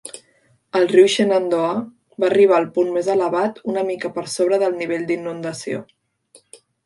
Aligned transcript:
El 0.77 0.85
riu 0.91 1.09
Shenandoah 1.15 1.81
va 2.23 2.27
arribar 2.29 2.55
al 2.59 2.65
punt 2.77 2.89
més 2.97 3.11
elevat 3.15 3.61
una 3.73 3.83
mica 3.91 4.13
per 4.17 4.23
sobre 4.37 4.61
del 4.63 4.75
nivell 4.83 5.05
d'inundació. 5.11 5.83